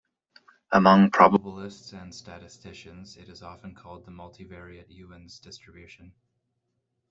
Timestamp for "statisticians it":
2.15-3.29